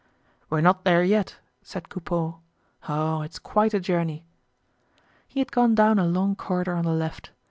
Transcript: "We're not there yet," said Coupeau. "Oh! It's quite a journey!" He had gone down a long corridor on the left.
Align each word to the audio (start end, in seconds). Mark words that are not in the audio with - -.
"We're 0.49 0.61
not 0.61 0.83
there 0.83 1.03
yet," 1.03 1.37
said 1.61 1.87
Coupeau. 1.89 2.39
"Oh! 2.89 3.21
It's 3.21 3.37
quite 3.37 3.75
a 3.75 3.79
journey!" 3.79 4.25
He 5.27 5.37
had 5.39 5.51
gone 5.51 5.75
down 5.75 5.99
a 5.99 6.07
long 6.07 6.35
corridor 6.35 6.73
on 6.73 6.85
the 6.85 6.91
left. 6.91 7.29